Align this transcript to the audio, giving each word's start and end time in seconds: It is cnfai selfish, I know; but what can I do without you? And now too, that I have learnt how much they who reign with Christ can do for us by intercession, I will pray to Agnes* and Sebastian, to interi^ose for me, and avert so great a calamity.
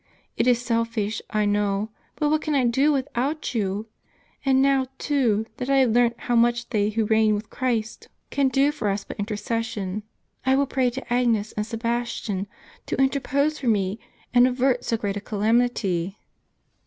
It 0.35 0.47
is 0.47 0.57
cnfai 0.57 0.63
selfish, 0.65 1.21
I 1.29 1.45
know; 1.45 1.91
but 2.15 2.29
what 2.31 2.41
can 2.41 2.55
I 2.55 2.65
do 2.65 2.91
without 2.91 3.53
you? 3.53 3.85
And 4.43 4.59
now 4.59 4.87
too, 4.97 5.45
that 5.57 5.69
I 5.69 5.77
have 5.77 5.91
learnt 5.91 6.21
how 6.21 6.35
much 6.35 6.69
they 6.71 6.89
who 6.89 7.05
reign 7.05 7.35
with 7.35 7.51
Christ 7.51 8.07
can 8.31 8.47
do 8.47 8.71
for 8.71 8.89
us 8.89 9.03
by 9.03 9.13
intercession, 9.19 10.01
I 10.43 10.55
will 10.55 10.65
pray 10.65 10.89
to 10.89 11.13
Agnes* 11.13 11.51
and 11.51 11.67
Sebastian, 11.67 12.47
to 12.87 12.97
interi^ose 12.97 13.59
for 13.59 13.67
me, 13.67 13.99
and 14.33 14.47
avert 14.47 14.83
so 14.83 14.97
great 14.97 15.17
a 15.17 15.21
calamity. 15.21 16.17